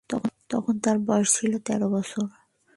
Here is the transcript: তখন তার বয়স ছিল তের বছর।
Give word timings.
তখন 0.49 0.75
তার 0.83 0.97
বয়স 1.07 1.29
ছিল 1.37 1.53
তের 1.65 1.81
বছর। 1.93 2.25